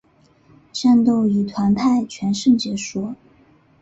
[0.71, 3.13] 战斗以团派全胜结束。